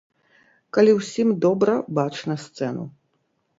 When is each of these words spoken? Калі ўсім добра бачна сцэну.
Калі 0.77 0.95
ўсім 0.99 1.35
добра 1.45 1.77
бачна 2.01 2.41
сцэну. 2.47 2.91